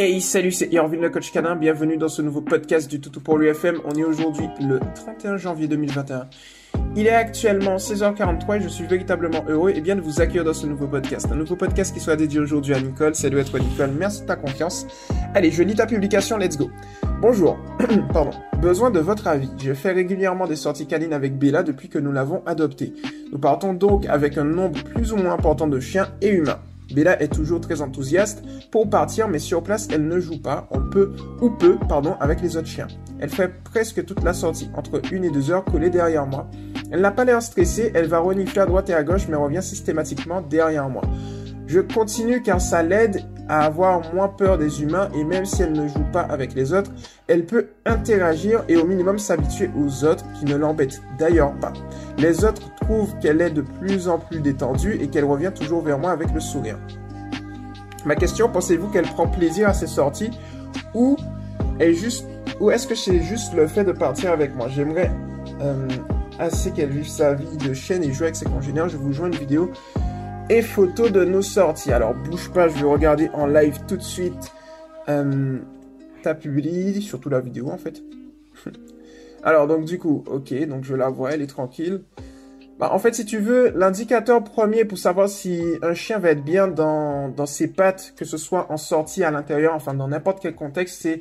Hey, 0.00 0.20
salut, 0.20 0.52
c'est 0.52 0.72
Irvin 0.72 1.00
le 1.00 1.10
coach 1.10 1.32
canin. 1.32 1.56
Bienvenue 1.56 1.96
dans 1.96 2.08
ce 2.08 2.22
nouveau 2.22 2.40
podcast 2.40 2.88
du 2.88 3.00
Toutou 3.00 3.18
pour 3.18 3.36
l'UFM. 3.36 3.80
On 3.84 3.90
est 3.96 4.04
aujourd'hui 4.04 4.46
le 4.60 4.78
31 4.94 5.38
janvier 5.38 5.66
2021. 5.66 6.28
Il 6.94 7.08
est 7.08 7.10
actuellement 7.10 7.78
16h43 7.78 8.58
et 8.58 8.60
je 8.60 8.68
suis 8.68 8.86
véritablement 8.86 9.44
heureux 9.48 9.72
et 9.74 9.80
bien 9.80 9.96
de 9.96 10.00
vous 10.00 10.20
accueillir 10.20 10.44
dans 10.44 10.54
ce 10.54 10.68
nouveau 10.68 10.86
podcast. 10.86 11.26
Un 11.32 11.34
nouveau 11.34 11.56
podcast 11.56 11.92
qui 11.92 11.98
soit 11.98 12.14
dédié 12.14 12.38
aujourd'hui 12.38 12.74
à 12.74 12.80
Nicole. 12.80 13.16
Salut 13.16 13.40
à 13.40 13.44
toi 13.44 13.58
Nicole, 13.58 13.90
merci 13.98 14.20
de 14.20 14.26
ta 14.26 14.36
confiance. 14.36 14.86
Allez, 15.34 15.50
je 15.50 15.64
lis 15.64 15.74
ta 15.74 15.86
publication, 15.86 16.38
let's 16.38 16.56
go. 16.56 16.70
Bonjour, 17.20 17.58
pardon. 18.12 18.30
Besoin 18.62 18.92
de 18.92 19.00
votre 19.00 19.26
avis. 19.26 19.50
Je 19.58 19.74
fais 19.74 19.90
régulièrement 19.90 20.46
des 20.46 20.54
sorties 20.54 20.86
canines 20.86 21.12
avec 21.12 21.36
Bella 21.36 21.64
depuis 21.64 21.88
que 21.88 21.98
nous 21.98 22.12
l'avons 22.12 22.44
adoptée. 22.46 22.94
Nous 23.32 23.38
partons 23.40 23.74
donc 23.74 24.06
avec 24.06 24.38
un 24.38 24.44
nombre 24.44 24.80
plus 24.84 25.12
ou 25.12 25.16
moins 25.16 25.32
important 25.32 25.66
de 25.66 25.80
chiens 25.80 26.06
et 26.22 26.28
humains. 26.28 26.60
Bella 26.94 27.20
est 27.22 27.32
toujours 27.32 27.60
très 27.60 27.80
enthousiaste 27.82 28.42
pour 28.70 28.88
partir, 28.88 29.28
mais 29.28 29.38
sur 29.38 29.62
place, 29.62 29.88
elle 29.92 30.08
ne 30.08 30.20
joue 30.20 30.40
pas, 30.40 30.66
on 30.70 30.80
peut, 30.80 31.12
ou 31.40 31.50
peu, 31.50 31.78
pardon, 31.88 32.14
avec 32.20 32.40
les 32.40 32.56
autres 32.56 32.68
chiens. 32.68 32.88
Elle 33.20 33.30
fait 33.30 33.52
presque 33.64 34.04
toute 34.04 34.22
la 34.22 34.32
sortie, 34.32 34.70
entre 34.74 35.00
une 35.12 35.24
et 35.24 35.30
deux 35.30 35.50
heures, 35.50 35.64
collée 35.64 35.90
derrière 35.90 36.26
moi. 36.26 36.50
Elle 36.90 37.00
n'a 37.00 37.10
pas 37.10 37.24
l'air 37.24 37.42
stressée, 37.42 37.90
elle 37.94 38.06
va 38.06 38.20
renifler 38.20 38.60
à 38.60 38.66
droite 38.66 38.88
et 38.90 38.94
à 38.94 39.02
gauche, 39.02 39.28
mais 39.28 39.36
revient 39.36 39.62
systématiquement 39.62 40.40
derrière 40.40 40.88
moi. 40.88 41.02
Je 41.66 41.80
continue 41.80 42.42
car 42.42 42.60
ça 42.60 42.82
l'aide 42.82 43.24
à 43.48 43.64
avoir 43.64 44.14
moins 44.14 44.28
peur 44.28 44.58
des 44.58 44.82
humains 44.82 45.08
et 45.14 45.24
même 45.24 45.44
si 45.44 45.62
elle 45.62 45.72
ne 45.72 45.88
joue 45.88 46.04
pas 46.12 46.22
avec 46.22 46.54
les 46.54 46.72
autres, 46.72 46.90
elle 47.26 47.46
peut 47.46 47.68
interagir 47.86 48.62
et 48.68 48.76
au 48.76 48.84
minimum 48.84 49.18
s'habituer 49.18 49.70
aux 49.76 50.04
autres 50.04 50.24
qui 50.38 50.44
ne 50.44 50.56
l'embêtent 50.56 51.02
d'ailleurs 51.18 51.52
pas. 51.54 51.72
Les 52.18 52.44
autres 52.44 52.62
trouvent 52.76 53.18
qu'elle 53.20 53.40
est 53.40 53.50
de 53.50 53.62
plus 53.62 54.08
en 54.08 54.18
plus 54.18 54.40
détendue 54.40 54.98
et 55.00 55.08
qu'elle 55.08 55.24
revient 55.24 55.52
toujours 55.54 55.82
vers 55.82 55.98
moi 55.98 56.10
avec 56.10 56.32
le 56.32 56.40
sourire. 56.40 56.78
Ma 58.04 58.16
question, 58.16 58.48
pensez-vous 58.48 58.88
qu'elle 58.88 59.06
prend 59.06 59.26
plaisir 59.26 59.68
à 59.68 59.74
ses 59.74 59.86
sorties 59.86 60.30
ou 60.94 61.16
est-ce 61.80 62.86
que 62.86 62.94
c'est 62.94 63.20
juste 63.22 63.54
le 63.54 63.66
fait 63.66 63.84
de 63.84 63.92
partir 63.92 64.32
avec 64.32 64.54
moi? 64.54 64.68
J'aimerais 64.68 65.10
euh, 65.60 65.88
assez 66.38 66.70
qu'elle 66.70 66.90
vive 66.90 67.08
sa 67.08 67.34
vie 67.34 67.56
de 67.56 67.72
chienne 67.72 68.02
et 68.02 68.12
jouer 68.12 68.26
avec 68.26 68.36
ses 68.36 68.46
congénères. 68.46 68.88
Je 68.88 68.96
vous 68.96 69.12
joins 69.12 69.28
une 69.28 69.34
vidéo 69.34 69.70
et 70.50 70.62
photos 70.62 71.12
de 71.12 71.24
nos 71.24 71.42
sorties. 71.42 71.92
Alors 71.92 72.14
bouge 72.14 72.50
pas, 72.50 72.68
je 72.68 72.74
vais 72.74 72.90
regarder 72.90 73.28
en 73.34 73.46
live 73.46 73.80
tout 73.86 73.96
de 73.96 74.02
suite 74.02 74.52
euh, 75.08 75.58
ta 76.22 76.34
publi, 76.34 77.02
surtout 77.02 77.28
la 77.28 77.40
vidéo 77.40 77.70
en 77.70 77.78
fait. 77.78 78.02
Alors 79.42 79.66
donc 79.66 79.84
du 79.84 79.98
coup, 79.98 80.24
ok, 80.26 80.54
donc 80.66 80.84
je 80.84 80.94
la 80.94 81.08
vois, 81.08 81.32
elle 81.32 81.42
est 81.42 81.46
tranquille. 81.46 82.02
Bah, 82.78 82.90
en 82.92 82.98
fait, 83.00 83.12
si 83.12 83.24
tu 83.24 83.38
veux, 83.38 83.70
l'indicateur 83.70 84.44
premier 84.44 84.84
pour 84.84 84.98
savoir 84.98 85.28
si 85.28 85.60
un 85.82 85.94
chien 85.94 86.20
va 86.20 86.30
être 86.30 86.44
bien 86.44 86.68
dans, 86.68 87.28
dans 87.28 87.46
ses 87.46 87.66
pattes, 87.66 88.14
que 88.16 88.24
ce 88.24 88.36
soit 88.36 88.70
en 88.70 88.76
sortie, 88.76 89.24
à 89.24 89.32
l'intérieur, 89.32 89.74
enfin 89.74 89.94
dans 89.94 90.06
n'importe 90.06 90.38
quel 90.40 90.54
contexte, 90.54 91.02
c'est 91.02 91.20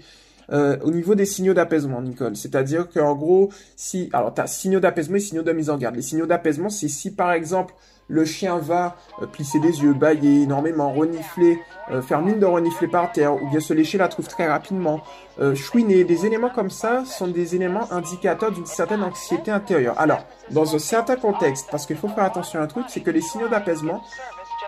euh, 0.51 0.77
au 0.83 0.91
niveau 0.91 1.15
des 1.15 1.25
signaux 1.25 1.55
d'apaisement, 1.55 2.01
Nicole. 2.01 2.35
C'est-à-dire 2.35 2.87
qu'en 2.89 3.15
gros, 3.15 3.49
si... 3.75 4.09
Alors, 4.13 4.33
tu 4.35 4.41
as 4.41 4.47
signaux 4.47 4.79
d'apaisement 4.79 5.15
et 5.17 5.19
signaux 5.19 5.41
de 5.41 5.51
mise 5.51 5.71
en 5.71 5.77
garde. 5.77 5.95
Les 5.95 6.03
signaux 6.03 6.27
d'apaisement, 6.27 6.69
c'est 6.69 6.87
si 6.87 7.15
par 7.15 7.31
exemple 7.31 7.73
le 8.07 8.25
chien 8.25 8.57
va 8.57 8.95
euh, 9.21 9.25
plisser 9.25 9.59
des 9.59 9.81
yeux, 9.81 9.93
bailler 9.93 10.43
énormément, 10.43 10.91
renifler, 10.91 11.59
euh, 11.91 12.01
faire 12.01 12.21
mine 12.21 12.39
de 12.39 12.45
renifler 12.45 12.87
par 12.87 13.11
terre, 13.11 13.35
ou 13.41 13.49
bien 13.49 13.59
se 13.59 13.73
lécher 13.73 13.97
la 13.97 14.07
trouve 14.07 14.27
très 14.27 14.47
rapidement, 14.47 15.01
euh, 15.39 15.55
chouiner, 15.55 16.03
des 16.03 16.25
éléments 16.25 16.49
comme 16.49 16.69
ça 16.69 17.05
sont 17.05 17.27
des 17.27 17.55
éléments 17.55 17.91
indicateurs 17.91 18.51
d'une 18.51 18.65
certaine 18.65 19.03
anxiété 19.03 19.51
intérieure. 19.51 19.95
Alors, 19.99 20.25
dans 20.51 20.75
un 20.75 20.79
certain 20.79 21.15
contexte, 21.15 21.67
parce 21.69 21.85
qu'il 21.85 21.97
faut 21.97 22.09
faire 22.09 22.23
attention 22.23 22.59
à 22.59 22.63
un 22.63 22.67
truc, 22.67 22.85
c'est 22.87 23.01
que 23.01 23.11
les 23.11 23.21
signaux 23.21 23.47
d'apaisement 23.47 24.01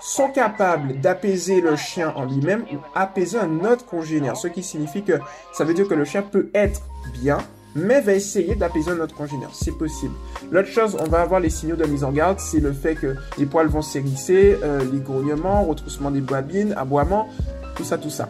sont 0.02 0.30
capables 0.30 1.00
d'apaiser 1.02 1.62
le 1.62 1.76
chien 1.76 2.14
en 2.16 2.26
lui-même 2.26 2.64
ou 2.72 2.78
apaiser 2.96 3.38
un 3.38 3.66
autre 3.66 3.86
congénère, 3.86 4.38
ce 4.38 4.48
qui 4.48 4.64
signifie 4.64 5.04
que 5.04 5.20
ça 5.52 5.64
veut 5.66 5.74
dire 5.74 5.88
que 5.88 5.94
le 5.94 6.06
chien 6.06 6.22
peut 6.22 6.50
être 6.54 6.82
bien, 7.22 7.40
mais 7.76 8.02
va 8.02 8.14
essayer 8.14 8.56
d'apaiser 8.56 8.96
notre 8.96 9.16
congénère. 9.16 9.50
C'est 9.54 9.78
possible. 9.78 10.14
L'autre 10.52 10.70
chose, 10.70 10.98
on 11.00 11.08
va 11.08 11.22
avoir 11.22 11.40
les 11.40 11.50
signaux 11.50 11.76
de 11.76 11.86
mise 11.86 12.04
en 12.04 12.12
garde, 12.12 12.40
c'est 12.40 12.60
le 12.60 12.74
fait 12.74 12.96
que 12.96 13.16
les 13.38 13.46
poils 13.46 13.68
vont 13.68 13.82
s'hérisser, 13.82 14.58
euh, 14.64 14.84
les 14.92 15.00
grognements, 15.00 15.64
retroussement 15.66 16.12
des 16.12 16.22
boabines, 16.22 16.74
aboiements, 16.74 17.30
tout 17.76 17.84
ça, 17.84 17.98
tout 17.98 18.10
ça. 18.10 18.30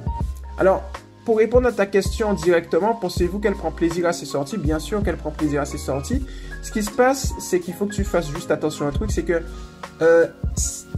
Alors, 0.58 0.84
pour 1.26 1.38
répondre 1.38 1.68
à 1.68 1.72
ta 1.72 1.86
question 1.86 2.34
directement, 2.34 2.96
pensez-vous 2.96 3.40
qu'elle 3.40 3.54
prend 3.54 3.72
plaisir 3.72 4.08
à 4.08 4.14
ses 4.14 4.26
sorties? 4.26 4.58
Bien 4.58 4.80
sûr 4.80 5.04
qu'elle 5.04 5.18
prend 5.18 5.32
plaisir 5.32 5.62
à 5.62 5.66
ses 5.66 5.78
sorties. 5.78 6.26
Ce 6.62 6.72
qui 6.72 6.84
se 6.84 6.92
passe, 6.92 7.34
c'est 7.40 7.60
qu'il 7.60 7.74
faut 7.74 7.86
que 7.86 7.94
tu 7.94 8.04
fasses 8.04 8.30
juste 8.30 8.52
attention 8.52 8.86
à 8.86 8.90
un 8.90 8.92
truc, 8.92 9.12
c'est 9.12 9.24
que 9.24 9.42
euh, 10.02 10.28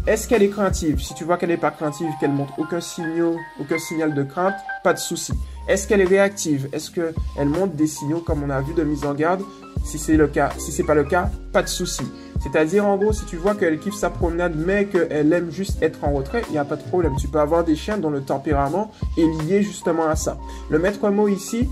est-ce 0.07 0.27
qu'elle 0.27 0.41
est 0.41 0.49
craintive? 0.49 1.01
Si 1.01 1.13
tu 1.13 1.23
vois 1.23 1.37
qu'elle 1.37 1.49
n'est 1.49 1.57
pas 1.57 1.71
craintive, 1.71 2.09
qu'elle 2.19 2.31
montre 2.31 2.53
aucun 2.57 2.81
signal, 2.81 3.35
aucun 3.59 3.77
signal 3.77 4.13
de 4.13 4.23
crainte, 4.23 4.55
pas 4.83 4.93
de 4.93 4.99
souci. 4.99 5.33
Est-ce 5.71 5.87
qu'elle 5.87 6.01
est 6.01 6.03
réactive? 6.03 6.67
Est-ce 6.73 6.91
qu'elle 6.91 7.47
montre 7.47 7.75
des 7.75 7.87
signaux 7.87 8.19
comme 8.19 8.43
on 8.43 8.49
a 8.49 8.59
vu 8.59 8.73
de 8.73 8.83
mise 8.83 9.05
en 9.05 9.13
garde? 9.13 9.41
Si 9.85 9.97
c'est 9.97 10.17
le 10.17 10.27
cas, 10.27 10.49
si 10.57 10.69
c'est 10.69 10.83
pas 10.83 10.95
le 10.95 11.05
cas, 11.05 11.29
pas 11.53 11.63
de 11.63 11.69
souci. 11.69 12.03
C'est-à-dire 12.41 12.85
en 12.85 12.97
gros, 12.97 13.13
si 13.13 13.23
tu 13.23 13.37
vois 13.37 13.55
qu'elle 13.55 13.79
kiffe 13.79 13.93
sa 13.93 14.09
promenade 14.09 14.53
mais 14.57 14.87
qu'elle 14.87 15.31
aime 15.31 15.49
juste 15.49 15.81
être 15.81 16.03
en 16.03 16.11
retrait, 16.11 16.41
il 16.49 16.51
n'y 16.51 16.57
a 16.57 16.65
pas 16.65 16.75
de 16.75 16.83
problème. 16.83 17.13
Tu 17.17 17.29
peux 17.29 17.39
avoir 17.39 17.63
des 17.63 17.77
chiens 17.77 17.97
dont 17.97 18.09
le 18.09 18.19
tempérament 18.19 18.91
est 19.17 19.45
lié 19.45 19.63
justement 19.63 20.07
à 20.07 20.17
ça. 20.17 20.37
Le 20.69 20.77
maître 20.77 21.09
mot 21.09 21.29
ici, 21.29 21.69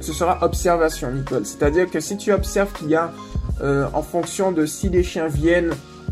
ce 0.00 0.12
sera 0.12 0.42
observation, 0.42 1.12
Nicole. 1.12 1.46
C'est-à-dire 1.46 1.88
que 1.88 2.00
si 2.00 2.16
tu 2.16 2.32
observes 2.32 2.72
qu'il 2.72 2.88
y 2.88 2.96
a, 2.96 3.12
euh, 3.62 3.86
en 3.94 4.02
fonction 4.02 4.50
de 4.50 4.66
si 4.66 4.88
les 4.88 5.04
chiens 5.04 5.28
viennent 5.28 5.70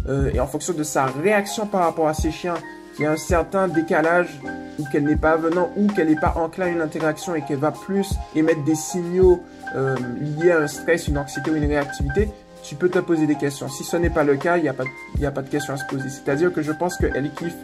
euh, 0.08 0.30
et 0.32 0.38
en 0.38 0.46
fonction 0.46 0.72
de 0.72 0.84
sa 0.84 1.06
réaction 1.06 1.66
par 1.66 1.80
rapport 1.80 2.06
à 2.06 2.14
ces 2.14 2.30
chiens, 2.30 2.54
qu'il 2.94 3.06
y 3.06 3.08
a 3.08 3.10
un 3.10 3.16
certain 3.16 3.66
décalage 3.66 4.40
ou 4.78 4.84
qu'elle 4.90 5.04
n'est 5.04 5.16
pas 5.16 5.36
venant 5.36 5.70
ou 5.76 5.86
qu'elle 5.86 6.08
n'est 6.08 6.20
pas 6.20 6.34
enclin 6.36 6.66
à 6.66 6.68
une 6.68 6.80
interaction 6.80 7.34
et 7.34 7.42
qu'elle 7.42 7.58
va 7.58 7.72
plus 7.72 8.14
émettre 8.34 8.64
des 8.64 8.74
signaux 8.74 9.42
euh, 9.74 9.96
liés 10.20 10.52
à 10.52 10.58
un 10.58 10.66
stress, 10.66 11.08
une 11.08 11.18
anxiété 11.18 11.50
ou 11.50 11.56
une 11.56 11.66
réactivité, 11.66 12.28
tu 12.62 12.74
peux 12.76 12.88
te 12.88 12.98
poser 12.98 13.26
des 13.26 13.34
questions. 13.34 13.68
Si 13.68 13.84
ce 13.84 13.96
n'est 13.96 14.10
pas 14.10 14.24
le 14.24 14.36
cas, 14.36 14.56
il 14.56 14.62
n'y 14.62 14.68
a, 14.68 14.74
pas, 14.74 14.84
a 15.22 15.30
pas 15.30 15.42
de 15.42 15.48
questions 15.48 15.74
à 15.74 15.76
se 15.76 15.84
poser. 15.86 16.08
C'est-à-dire 16.08 16.52
que 16.52 16.62
je 16.62 16.72
pense 16.72 16.96
qu'elle 16.96 17.30
kiffe 17.34 17.56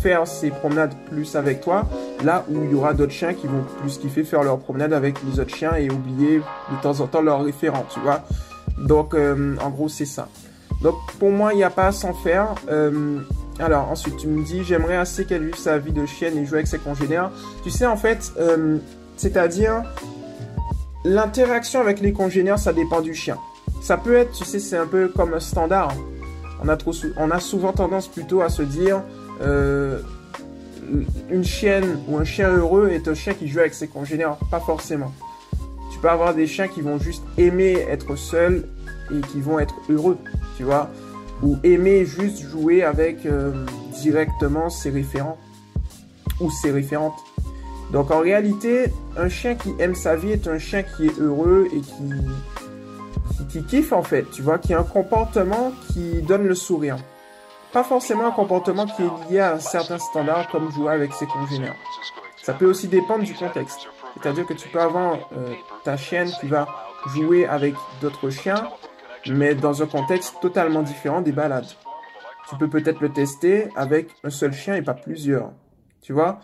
faire 0.00 0.26
ses 0.26 0.50
promenades 0.50 0.94
plus 1.10 1.36
avec 1.36 1.60
toi, 1.60 1.86
là 2.24 2.44
où 2.48 2.64
il 2.64 2.70
y 2.70 2.74
aura 2.74 2.94
d'autres 2.94 3.12
chiens 3.12 3.34
qui 3.34 3.46
vont 3.46 3.64
plus 3.80 3.98
kiffer 3.98 4.24
faire 4.24 4.42
leurs 4.42 4.58
promenades 4.58 4.92
avec 4.92 5.16
les 5.24 5.40
autres 5.40 5.54
chiens 5.54 5.74
et 5.74 5.90
oublier 5.90 6.38
de 6.38 6.82
temps 6.82 7.00
en 7.00 7.06
temps 7.06 7.20
leurs 7.20 7.42
référents, 7.42 7.86
tu 7.92 8.00
vois. 8.00 8.22
Donc, 8.78 9.14
euh, 9.14 9.56
en 9.60 9.70
gros, 9.70 9.88
c'est 9.88 10.06
ça. 10.06 10.28
Donc, 10.82 10.94
pour 11.18 11.30
moi, 11.30 11.52
il 11.52 11.56
n'y 11.56 11.64
a 11.64 11.70
pas 11.70 11.88
à 11.88 11.92
s'en 11.92 12.14
faire. 12.14 12.54
Euh, 12.70 13.18
alors, 13.60 13.90
ensuite, 13.90 14.16
tu 14.18 14.28
me 14.28 14.44
dis, 14.44 14.62
j'aimerais 14.62 14.96
assez 14.96 15.24
qu'elle 15.24 15.44
vive 15.44 15.56
sa 15.56 15.78
vie 15.78 15.92
de 15.92 16.06
chienne 16.06 16.38
et 16.38 16.46
jouer 16.46 16.58
avec 16.58 16.68
ses 16.68 16.78
congénères. 16.78 17.30
Tu 17.64 17.70
sais, 17.70 17.86
en 17.86 17.96
fait, 17.96 18.32
euh, 18.38 18.78
c'est-à-dire, 19.16 19.82
l'interaction 21.04 21.80
avec 21.80 22.00
les 22.00 22.12
congénères, 22.12 22.58
ça 22.58 22.72
dépend 22.72 23.00
du 23.00 23.14
chien. 23.14 23.36
Ça 23.82 23.96
peut 23.96 24.14
être, 24.14 24.32
tu 24.32 24.44
sais, 24.44 24.60
c'est 24.60 24.76
un 24.76 24.86
peu 24.86 25.08
comme 25.08 25.34
un 25.34 25.40
standard. 25.40 25.92
On 26.62 26.68
a, 26.68 26.76
trop 26.76 26.92
on 27.16 27.30
a 27.30 27.40
souvent 27.40 27.72
tendance 27.72 28.06
plutôt 28.06 28.42
à 28.42 28.48
se 28.48 28.62
dire, 28.62 29.02
euh, 29.42 30.00
une 31.30 31.44
chienne 31.44 32.00
ou 32.08 32.16
un 32.16 32.24
chien 32.24 32.50
heureux 32.50 32.88
est 32.90 33.08
un 33.08 33.14
chien 33.14 33.34
qui 33.34 33.48
joue 33.48 33.58
avec 33.58 33.74
ses 33.74 33.88
congénères. 33.88 34.36
Pas 34.50 34.60
forcément. 34.60 35.12
Tu 35.92 35.98
peux 36.00 36.10
avoir 36.10 36.32
des 36.32 36.46
chiens 36.46 36.68
qui 36.68 36.80
vont 36.80 36.98
juste 36.98 37.24
aimer 37.36 37.72
être 37.90 38.14
seuls 38.16 38.68
et 39.10 39.20
qui 39.32 39.40
vont 39.40 39.58
être 39.58 39.74
heureux, 39.88 40.18
tu 40.56 40.62
vois 40.62 40.90
ou 41.42 41.56
aimer 41.62 42.04
juste 42.04 42.42
jouer 42.42 42.82
avec 42.82 43.26
euh, 43.26 43.64
directement 44.00 44.70
ses 44.70 44.90
référents 44.90 45.38
ou 46.40 46.50
ses 46.50 46.70
référentes. 46.70 47.18
Donc 47.92 48.10
en 48.10 48.20
réalité, 48.20 48.92
un 49.16 49.28
chien 49.28 49.54
qui 49.54 49.72
aime 49.78 49.94
sa 49.94 50.16
vie 50.16 50.32
est 50.32 50.46
un 50.46 50.58
chien 50.58 50.82
qui 50.82 51.06
est 51.06 51.18
heureux 51.18 51.68
et 51.72 51.80
qui, 51.80 53.46
qui, 53.50 53.64
kiffe 53.64 53.92
en 53.92 54.02
fait, 54.02 54.30
tu 54.30 54.42
vois, 54.42 54.58
qui 54.58 54.74
a 54.74 54.80
un 54.80 54.84
comportement 54.84 55.72
qui 55.92 56.20
donne 56.22 56.46
le 56.46 56.54
sourire. 56.54 56.96
Pas 57.72 57.84
forcément 57.84 58.26
un 58.26 58.30
comportement 58.30 58.86
qui 58.86 59.02
est 59.02 59.30
lié 59.30 59.40
à 59.40 59.54
un 59.54 59.58
certain 59.58 59.98
standard 59.98 60.48
comme 60.50 60.70
jouer 60.72 60.92
avec 60.92 61.12
ses 61.12 61.26
congénères. 61.26 61.76
Ça 62.42 62.54
peut 62.54 62.66
aussi 62.66 62.88
dépendre 62.88 63.24
du 63.24 63.34
contexte. 63.34 63.88
C'est-à-dire 64.20 64.46
que 64.46 64.54
tu 64.54 64.68
peux 64.68 64.80
avoir 64.80 65.18
euh, 65.36 65.54
ta 65.84 65.96
chienne 65.96 66.30
qui 66.40 66.46
va 66.46 66.66
jouer 67.14 67.46
avec 67.46 67.74
d'autres 68.00 68.30
chiens 68.30 68.68
mais 69.32 69.54
dans 69.54 69.82
un 69.82 69.86
contexte 69.86 70.36
totalement 70.40 70.82
différent 70.82 71.20
des 71.20 71.32
balades. 71.32 71.66
Tu 72.48 72.56
peux 72.56 72.68
peut-être 72.68 73.00
le 73.00 73.10
tester 73.10 73.68
avec 73.76 74.08
un 74.24 74.30
seul 74.30 74.52
chien 74.52 74.74
et 74.74 74.82
pas 74.82 74.94
plusieurs. 74.94 75.52
Tu 76.00 76.12
vois? 76.12 76.38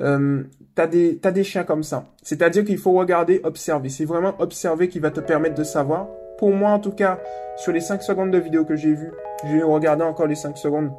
Euh, 0.00 0.44
T'as 0.74 0.86
des, 0.86 1.20
as 1.22 1.30
des 1.30 1.44
chiens 1.44 1.64
comme 1.64 1.82
ça. 1.82 2.06
C'est-à-dire 2.22 2.64
qu'il 2.64 2.78
faut 2.78 2.92
regarder, 2.92 3.42
observer. 3.44 3.90
C'est 3.90 4.06
vraiment 4.06 4.34
observer 4.38 4.88
qui 4.88 5.00
va 5.00 5.10
te 5.10 5.20
permettre 5.20 5.54
de 5.54 5.64
savoir. 5.64 6.08
Pour 6.38 6.50
moi, 6.50 6.70
en 6.70 6.78
tout 6.78 6.92
cas, 6.92 7.18
sur 7.56 7.72
les 7.72 7.80
5 7.80 8.02
secondes 8.02 8.30
de 8.30 8.38
vidéo 8.38 8.64
que 8.64 8.74
j'ai 8.74 8.94
vu, 8.94 9.12
j'ai 9.44 9.62
regardé 9.62 10.02
encore 10.02 10.26
les 10.26 10.34
5 10.34 10.56
secondes. 10.56 10.90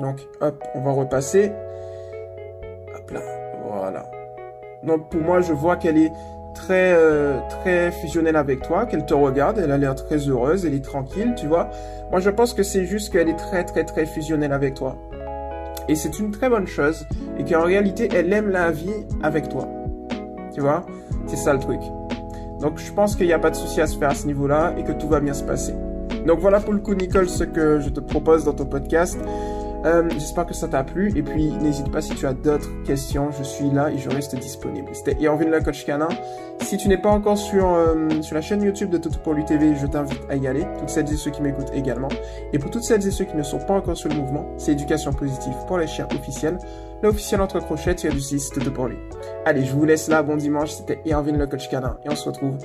Donc, 0.00 0.26
hop, 0.40 0.64
on 0.74 0.80
va 0.80 0.90
repasser. 0.90 1.52
Hop 2.96 3.10
là, 3.12 3.20
voilà. 3.64 4.10
Donc, 4.82 5.08
pour 5.08 5.20
moi, 5.20 5.40
je 5.40 5.52
vois 5.52 5.76
qu'elle 5.76 5.98
est 5.98 6.10
très 6.54 6.94
euh, 6.94 7.38
très 7.48 7.90
fusionnelle 7.90 8.36
avec 8.36 8.62
toi, 8.62 8.86
qu'elle 8.86 9.04
te 9.04 9.14
regarde, 9.14 9.58
elle 9.58 9.70
a 9.70 9.78
l'air 9.78 9.94
très 9.94 10.16
heureuse, 10.16 10.64
elle 10.64 10.74
est 10.74 10.84
tranquille, 10.84 11.34
tu 11.36 11.46
vois. 11.46 11.70
Moi, 12.10 12.20
je 12.20 12.30
pense 12.30 12.54
que 12.54 12.62
c'est 12.62 12.84
juste 12.84 13.12
qu'elle 13.12 13.28
est 13.28 13.36
très 13.36 13.64
très 13.64 13.84
très 13.84 14.06
fusionnelle 14.06 14.52
avec 14.52 14.74
toi. 14.74 14.96
Et 15.88 15.96
c'est 15.96 16.18
une 16.18 16.30
très 16.30 16.48
bonne 16.48 16.66
chose. 16.66 17.06
Et 17.38 17.44
qu'en 17.44 17.64
réalité, 17.64 18.08
elle 18.14 18.32
aime 18.32 18.48
la 18.48 18.70
vie 18.70 19.04
avec 19.22 19.48
toi. 19.48 19.68
Tu 20.54 20.60
vois? 20.60 20.86
C'est 21.26 21.36
ça 21.36 21.52
le 21.52 21.58
truc. 21.58 21.80
Donc 22.60 22.78
je 22.78 22.92
pense 22.92 23.16
qu'il 23.16 23.26
n'y 23.26 23.32
a 23.32 23.38
pas 23.38 23.50
de 23.50 23.56
souci 23.56 23.80
à 23.80 23.86
se 23.86 23.98
faire 23.98 24.10
à 24.10 24.14
ce 24.14 24.26
niveau-là 24.26 24.74
et 24.78 24.84
que 24.84 24.92
tout 24.92 25.08
va 25.08 25.20
bien 25.20 25.34
se 25.34 25.42
passer. 25.42 25.74
Donc 26.26 26.38
voilà 26.38 26.60
pour 26.60 26.72
le 26.72 26.78
coup, 26.78 26.94
Nicole, 26.94 27.28
ce 27.28 27.44
que 27.44 27.80
je 27.80 27.90
te 27.90 28.00
propose 28.00 28.44
dans 28.44 28.54
ton 28.54 28.64
podcast. 28.64 29.18
Euh, 29.84 30.08
J'espère 30.10 30.46
que 30.46 30.54
ça 30.54 30.68
t'a 30.68 30.82
plu. 30.84 31.12
Et 31.16 31.22
puis, 31.22 31.50
n'hésite 31.52 31.90
pas 31.90 32.00
si 32.00 32.14
tu 32.14 32.26
as 32.26 32.32
d'autres 32.32 32.70
questions. 32.84 33.30
Je 33.38 33.42
suis 33.42 33.70
là 33.70 33.90
et 33.90 33.98
je 33.98 34.08
reste 34.08 34.34
disponible. 34.36 34.88
C'était 34.92 35.16
Irvin 35.20 35.46
le 35.46 35.60
coach 35.60 35.84
canin. 35.84 36.08
Si 36.62 36.76
tu 36.76 36.88
n'es 36.88 36.96
pas 36.96 37.10
encore 37.10 37.36
sur, 37.36 37.66
euh, 37.74 38.08
sur 38.22 38.34
la 38.34 38.40
chaîne 38.40 38.62
YouTube 38.62 38.90
de 38.90 38.98
Toto 38.98 39.18
pour 39.22 39.34
l'UTV, 39.34 39.74
je 39.76 39.86
t'invite 39.86 40.20
à 40.30 40.36
y 40.36 40.46
aller. 40.46 40.66
Toutes 40.78 40.88
celles 40.88 41.12
et 41.12 41.16
ceux 41.16 41.30
qui 41.30 41.42
m'écoutent 41.42 41.72
également. 41.74 42.08
Et 42.52 42.58
pour 42.58 42.70
toutes 42.70 42.84
celles 42.84 43.06
et 43.06 43.10
ceux 43.10 43.24
qui 43.24 43.36
ne 43.36 43.42
sont 43.42 43.58
pas 43.58 43.74
encore 43.74 43.96
sur 43.96 44.08
le 44.08 44.14
mouvement, 44.14 44.46
c'est 44.56 44.72
éducation 44.72 45.12
positive 45.12 45.54
pour 45.66 45.78
les 45.78 45.86
chiens 45.86 46.08
officiels. 46.14 46.58
L'officiel 47.02 47.40
entre 47.42 47.60
crochets, 47.60 47.94
tu 47.94 48.06
as 48.06 48.10
du 48.10 48.20
6, 48.20 48.50
Toto 48.50 48.70
pour 48.70 48.86
lui. 48.86 48.96
Allez, 49.44 49.64
je 49.64 49.72
vous 49.72 49.84
laisse 49.84 50.08
là. 50.08 50.22
Bon 50.22 50.36
dimanche. 50.36 50.70
C'était 50.70 51.00
Irvin 51.04 51.32
le 51.32 51.46
coach 51.46 51.68
canin. 51.68 51.98
Et 52.04 52.08
on 52.08 52.16
se 52.16 52.28
retrouve 52.28 52.56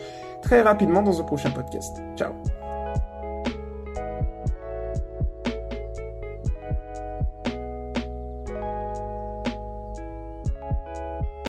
très 0.42 0.62
rapidement 0.62 1.02
dans 1.02 1.20
un 1.20 1.24
prochain 1.24 1.50
podcast. 1.52 1.98
Ciao 2.16 2.32